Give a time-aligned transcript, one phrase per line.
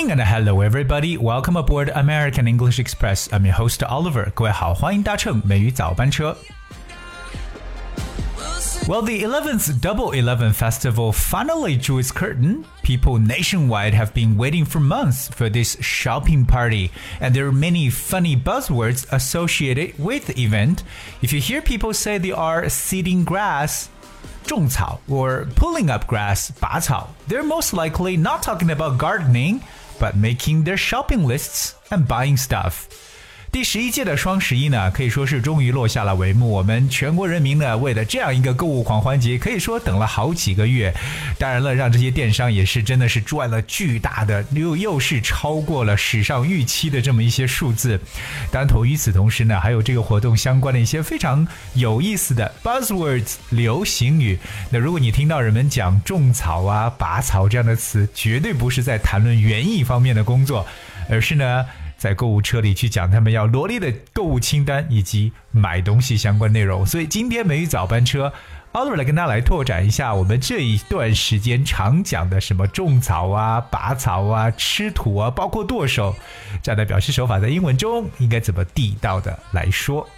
[0.00, 1.18] morning and hello everybody.
[1.18, 3.30] Welcome aboard American English Express.
[3.30, 4.30] I'm your host Oliver.
[4.34, 6.34] 各位好，欢迎搭乘美语早班车。
[8.88, 12.64] Well, the 11th Double Eleven Festival finally drew its curtain.
[12.82, 16.88] People nationwide have been waiting for months for this shopping party,
[17.20, 20.84] and there are many funny buzzwords associated with the event.
[21.20, 23.90] If you hear people say they are seeding grass,
[24.46, 29.60] 种草 or pulling up grass 拔草 they're most likely not talking about gardening
[30.01, 33.10] but making their shopping lists and buying stuff
[33.51, 36.49] 第十一届的双十一呢，可以说是终于落下了帷幕。
[36.49, 40.93] 我们全国人民呢，为了这样一个购物狂欢节，可以说等了好几个月。
[41.37, 47.99] 当然了，让这些电商也是真的是赚了巨大的，又又是超过了史上预期的这么一些数字。
[48.51, 54.39] 当然，同与此同时呢，还有这个活动相关的一些非常有意思的 buzzwords 流行语。
[54.69, 60.65] 那如果你听到人们讲种草啊、拔草这样的词，绝对不是在谈论园艺方面的工作，
[61.09, 61.65] 而是呢。
[62.01, 68.33] 在购物车里去讲他们要罗列的购物清单以及买东西相关内容，所以今天美语早班车，
[68.71, 76.15] 奥瑞来跟大家来拓展一下我们这一段时间常讲的什么种草啊、拔草啊、吃土啊，包括剁手
[76.63, 80.09] 这样的表示手法，在英文中应该怎么地道的来说。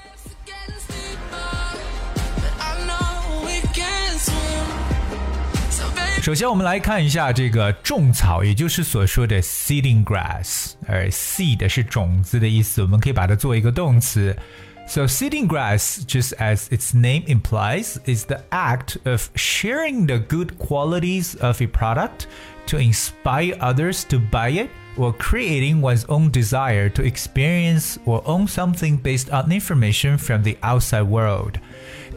[6.23, 10.73] 首先，我们来看一下这个种草，也就是所说的 seeding grass。
[10.87, 14.37] 而 seed 是种子的意思，我们可以把它做一个动词。
[14.87, 21.35] So seeding grass, just as its name implies, is the act of sharing the good qualities
[21.41, 22.27] of a product
[22.69, 28.47] to inspire others to buy it or creating one's own desire to experience or own
[28.47, 31.59] something based on information from the outside world.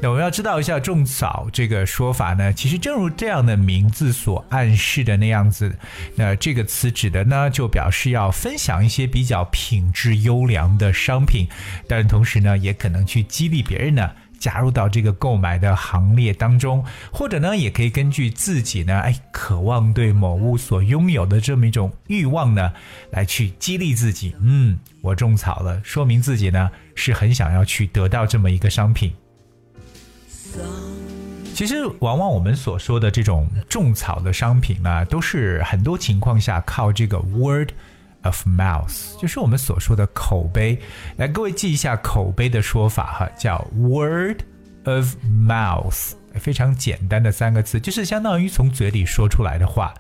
[0.01, 5.75] 那我们要知道一下“种草”这个说法呢，其实正如这样的名字所暗示的那样子，
[6.15, 11.49] 那这个词指的呢，就表示要分享一些比较品质优良的商品，
[11.89, 22.71] 但同时呢，也可能去激励别人呢加入到这个购买的行列当中，或者呢，也可以根据自己呢，哎，渴望对某物所拥有的这么一种欲望呢，
[23.11, 24.37] 来去激励自己。
[24.41, 29.11] 嗯，我种草了，说明自己呢是很想要去得到这么一个商品。
[31.55, 37.71] 其实，往往我们所说的这种种草的商品呢，都是很多情况下靠这个 word
[38.22, 40.78] of mouth，就是我们所说的口碑。
[41.16, 44.41] 来，各位记一下口碑的说法哈，叫 word
[44.84, 46.12] of mouth。
[46.38, 49.94] 非常简单的三个字，就是相当于从嘴里说出来的话。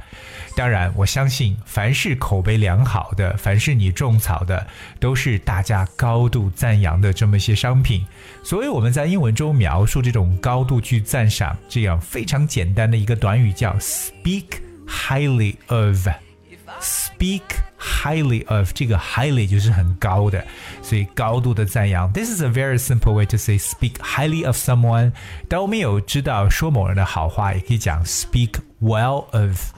[0.56, 4.66] 当然，我相信凡是口碑良好的，凡是你种草的，
[4.98, 8.06] 都是大家高度赞扬的这么一些商品。
[8.42, 14.46] 所以我们在英文中描述这种高度去赞赏，这样非常简单的一个短语叫 speak
[14.86, 17.42] highly of，speak。
[17.85, 20.45] speak highly of 这个 highly 就是很高的，
[20.81, 22.11] 所以高度的赞扬。
[22.11, 25.11] This is a very simple way to say speak highly of someone。
[25.47, 29.73] 当我们有知道说某人的好话，也可以讲 speak well of。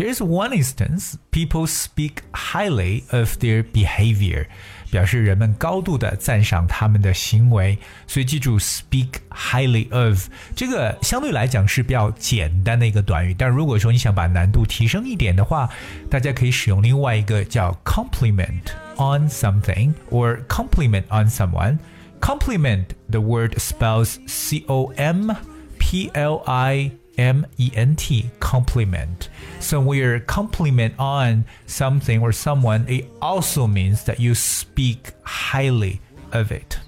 [0.00, 4.46] Here's one instance: people speak highly of their behavior.
[4.88, 7.76] 表示人们高度的赞赏他们的行为，
[8.06, 13.34] 所以记住 speak highly of 这个相对来讲是比较简单的一个短语。
[13.34, 15.68] 但如果说你想把难度提升一点的话，
[16.08, 18.62] 大家可以使用另外一个叫 compliment
[18.96, 25.34] on something or compliment on someone。compliment the word spells c o m
[25.78, 29.28] p l i M E N T compliment.
[29.60, 36.00] So when you compliment on something or someone, it also means that you speak highly
[36.32, 36.78] of it.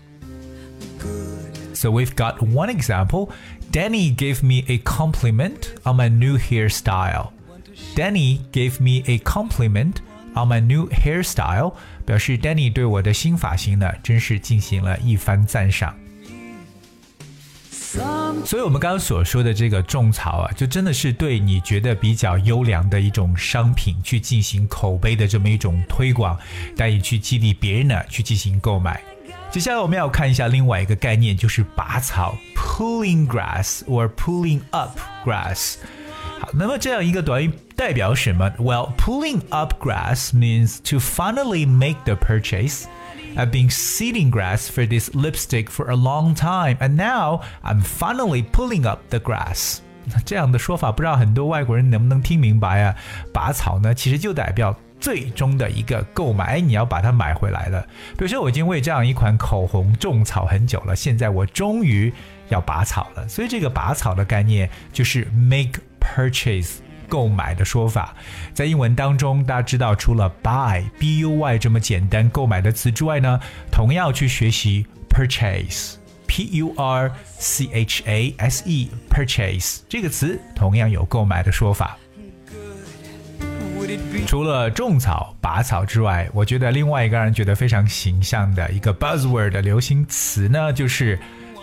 [1.73, 3.31] So we've got one example.
[3.71, 7.33] Danny gave me a compliment on my new hairstyle.
[7.95, 10.01] Danny gave me a compliment
[10.35, 11.75] on my new hairstyle，
[12.05, 15.95] 表示 Danny 对我的新发型呢，真是进行了一番赞赏。
[18.46, 26.38] 所以，我们刚刚所说的这个种草啊，就真的是对你觉得比较优良的一种商品去进行口碑的这么一种推广，
[26.76, 29.02] 带你去激励别人呢去进行购买。
[29.52, 35.76] 接下来我们要看一下另外一个概念，就是拔草 （pulling grass or pulling up grass）。
[36.40, 42.86] 好，那么这样一个短语代表什么？Well, pulling up grass means to finally make the purchase.
[43.36, 48.44] I've been seeding grass for this lipstick for a long time, and now I'm finally
[48.44, 49.80] pulling up the grass.
[50.26, 52.96] 这样的说法，不知道很多外国人能不能听明白啊？
[53.34, 57.82] 拔草呢，其实就代表最终的一个购买，你要把它买回来了。
[58.18, 62.14] 比如说，我已经为这样一款口红种草很久了，现在我终于
[62.50, 63.28] 要拔草了。
[63.28, 66.83] 所以，这个拔草的概念就是 make purchase。
[67.14, 68.16] 购买的说法。
[68.56, 73.40] 在英文当中，大家知道除了 buy b u y 这么简单购买的词之外呢，
[73.72, 81.96] 同样去学习 purchase p u r c h a s e purchase 这个词同样有购买的说法。
[84.26, 91.20] 除了种草、拔草之外，我觉得另外一个让人觉得非常形象的一个 buzzword 的流行词呢，就是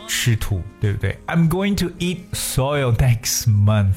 [0.06, 3.97] 吃土，对不对？I'm going to eat soil next month.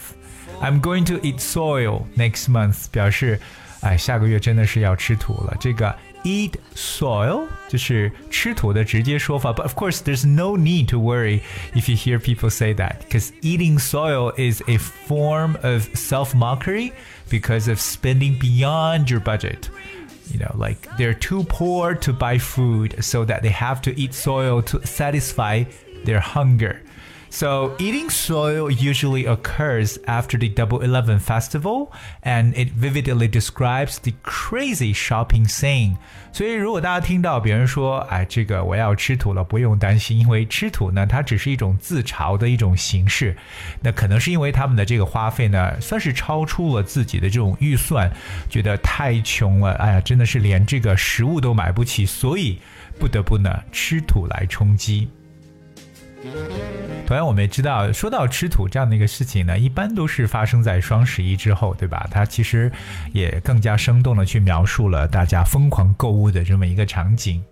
[0.62, 3.40] I'm going to eat soil next month，表示，
[3.80, 5.56] 哎，下个月真的是要吃土了。
[5.60, 5.94] 这个
[6.24, 9.52] eat soil 就是吃土的直接说法。
[9.52, 11.42] But of course, there's no need to worry
[11.74, 16.92] if you hear people say that, because eating soil is a form of self-mockery
[17.30, 19.70] because of spending beyond your budget.
[20.30, 24.12] You know, like they're too poor to buy food, so that they have to eat
[24.12, 25.64] soil to satisfy
[26.04, 26.82] their hunger.
[27.32, 31.90] So eating soil usually occurs after the Double Eleven festival,
[32.22, 35.96] and it vividly describes the crazy shopping scene.
[36.32, 43.36] 所以如果大家听到别人说，哎，这个我要吃土了，不用担心，因为吃土呢，它只是一种自嘲的一种形式。
[43.82, 48.10] 那可能是因为他们的这个花费呢，算是超出了自己的这种预算，
[48.48, 52.58] 觉得太穷了，哎呀，真的是连这个食物都买不起，所以
[52.98, 55.08] 不得不呢吃土来充饥。
[57.05, 62.07] 同样，我们也知道，说到吃土这样的一个事情呢，一般都是发生在双十一之后，对吧？
[62.09, 62.71] 它其实
[63.11, 67.43] 也更加生动的去描述了大家疯狂购物的这么一个场景。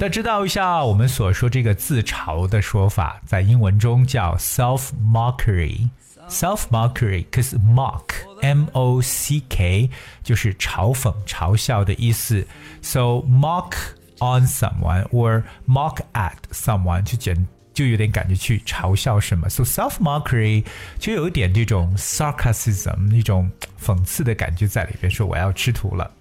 [0.00, 5.88] 家知道一下，我们所说这个自嘲的说法，在英文中叫 self mockery。
[6.28, 9.90] self mockery，cause mock，m o c k，
[10.24, 12.46] 就是嘲讽、嘲笑的意思。
[12.80, 13.74] So mock。
[14.19, 19.49] on someone or mock at someone，就简就有点感觉去嘲笑什么。
[19.49, 20.65] So self mockery
[20.99, 23.49] 就有一点这种 sarcasm，一种
[23.81, 26.11] 讽刺的感觉在里边，说我要吃土了。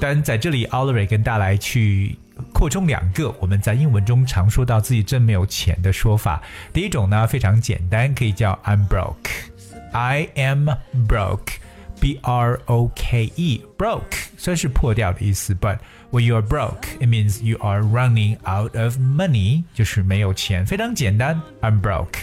[0.00, 2.16] 但在这里 o l i v e r 跟大家来去
[2.52, 6.40] 扩充两个我们在英文中常说到自己真没有钱的说法。
[6.72, 10.70] 第一种呢非常简单，可以叫 I'm broke，I am
[11.08, 15.78] broke。B R O K E broke 算是破掉的意思，but
[16.14, 22.20] when you are broke, it means you are running out of money，就是没有钱，非常简单，I'm broke。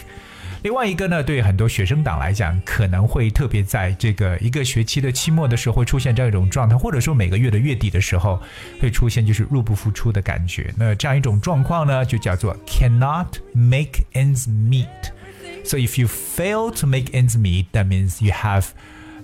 [0.62, 8.42] 另外一个呢，对很多学生党来讲，可能会特别在这个一个学期的期末的时候会出现这样一种状态，或者说每个月的月底的时候
[8.80, 10.74] 会出现就是入不敷出的感觉。
[10.76, 18.66] 那这样一种状况呢，就叫做 cannot make ends meet。So if you fail to make ends meet, that means you have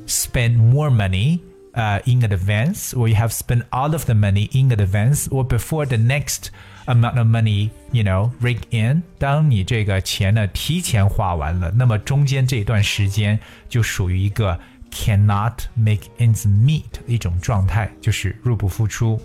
[0.06, 1.41] spend more money
[1.79, 5.87] uh, in advance, or you have spent all of the money in advance, or before
[5.87, 6.50] the next
[6.87, 9.03] amount of money, you know, rig in。
[9.19, 13.38] 当你这个钱呢提前花完了，那么中间这段时间
[13.69, 14.59] 就属于一个
[14.91, 19.21] cannot make ends meet 的一种状态，就是入不敷出。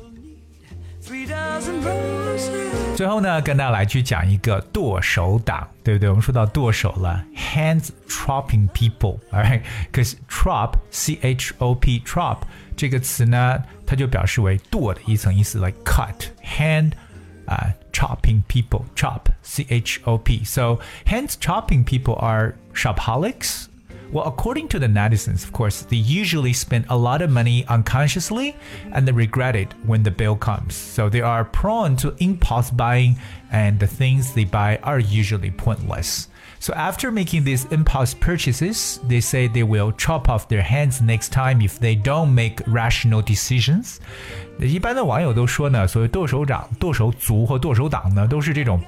[2.95, 6.09] 最后呢，跟大家来去讲一个剁手党，对不对？
[6.09, 12.39] 我们说到剁手了，hands chopping people，alright？Cause chop, c h o p, chop
[12.75, 16.91] 这个词呢，它就表示为剁的一层意思，like cut hand
[17.45, 20.43] 啊、uh,，chopping people, chop, c h o p.
[20.43, 23.67] So hands chopping people are shopaholics.
[24.13, 28.55] Well, according to the netizens, of course, they usually spend a lot of money unconsciously
[28.91, 30.73] and they regret it when the bill comes.
[30.73, 33.17] So they are prone to impulse buying
[33.51, 36.27] and the things they buy are usually pointless.
[36.59, 41.31] So after making these impulse purchases, they say they will chop off their hands next
[41.31, 43.99] time if they don't make rational decisions.
[44.59, 48.81] 一般的网友都说呢，所谓剁手党、剁手族或剁手党呢，都是这种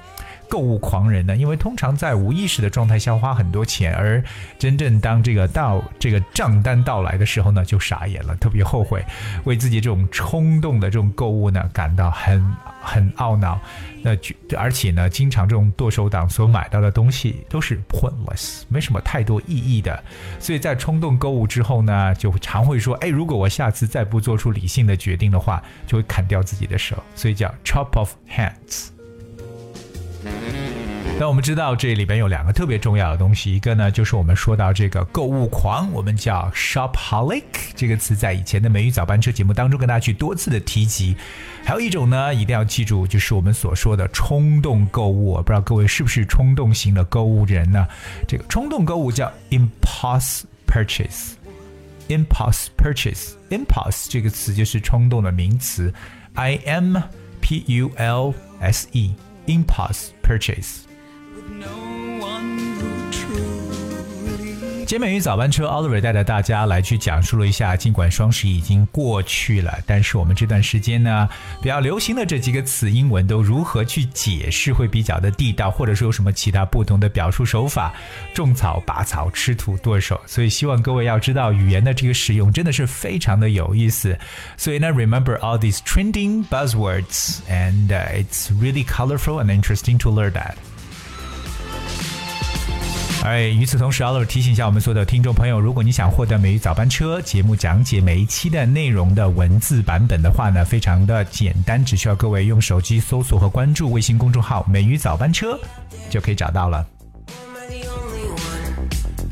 [0.49, 1.35] 购物狂人呢？
[1.35, 4.23] 因为通常在无意识的状态下花很多钱，而
[4.57, 9.03] 真正当这个到这个账单到来的时候呢，就傻眼了，特别后悔，
[9.43, 12.43] 为自己这种冲动的这种购物呢感到很
[12.81, 13.59] 很懊恼。
[14.01, 14.15] 那
[14.57, 20.01] 而且呢，经常这种剁手党所买到的东西都是 pointless，没什么太多意义的。
[20.39, 28.96] 所以在冲动购物之后呢，就常会说：“哎，如果我下次再不做出理性的决定的话，就会砍掉自己的手。”所以叫 chop off hands。
[31.19, 37.41] 那我们知道这里边有两个特别重要的东西，一个呢就是我们说到这个购物狂，我们叫 shopaholic
[37.75, 41.15] 这个词，在以前的美语早班车节目当中跟大家去多次的提及。
[41.65, 45.37] 还有一种呢，一定要记住，就是我们所说的冲动购物。
[45.37, 47.87] 不知道各位是不是冲动型的购物人呢？
[48.27, 55.91] 这个冲动购物叫 impulse purchase，impulse purchase，impulse 这个词就是冲动的名词
[56.35, 56.95] ，i m
[57.41, 60.86] p u l s e，impulse purchase。
[64.85, 71.27] 今美语早班车，Oliver 带着大家来去讲述了一下，尽管双十一已经过去了，但是我们这段时间呢，
[71.61, 77.91] 比较流行的这几个词英文都如何去解释会比较的地道，或者说有什么其他不同的表述手法？
[78.33, 84.17] 种草、拔草、吃土、剁手，所以希望各位要知道语言的这个使用真的是非常的有意思。
[84.55, 90.55] 所以呢，remember all these trending buzzwords and、it's really colorful and interesting to learn that.
[93.27, 105.59] 哎，与此同时，Ollie 提醒一下我们所有的听众朋友，如果你想获得《美语早班车》节目讲解每一期的内容的文字版本的话呢，非常的简单，只需要各位用手机搜索和关注微信公众号“美语早班车”
[106.09, 106.87] 就可以找到了。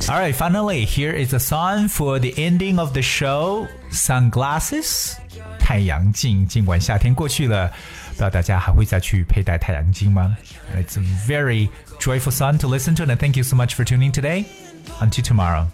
[0.10, 3.66] All right, finally, here is a song for the ending of the show.
[3.94, 5.14] Sunglasses，
[5.58, 6.46] 太阳镜。
[6.46, 7.72] 尽管夏天过去了，
[8.15, 10.37] 不知道大家还会再去佩戴太阳镜吗？
[10.77, 11.69] It's a very
[11.99, 14.45] joyful song to listen to, and thank you so much for tuning today.
[15.01, 15.67] Until tomorrow.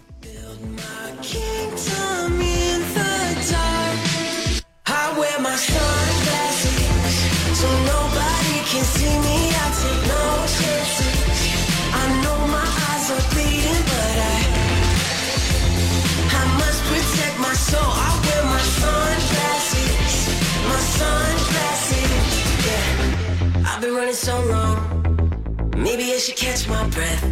[23.82, 27.22] Been running so long Maybe I should catch my breath.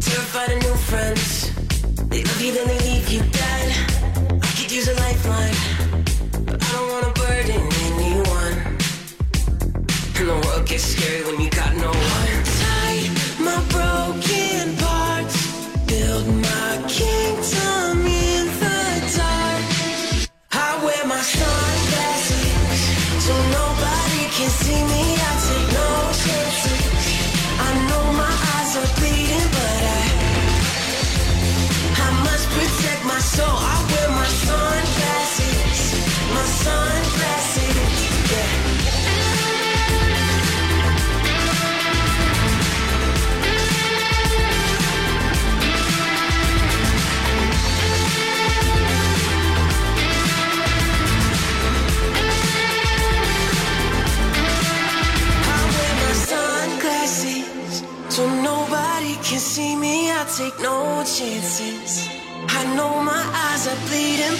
[0.00, 1.52] Terrified of new friends.
[2.08, 3.66] They love you, then they leave you dead.
[4.42, 5.54] I could use a lifeline,
[6.46, 8.56] but I don't wanna burden anyone.
[10.16, 12.43] And the world gets scary when you got no one.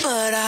[0.03, 0.44] but I